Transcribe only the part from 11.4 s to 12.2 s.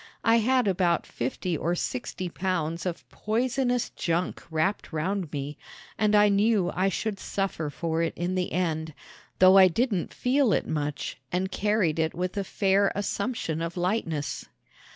carried it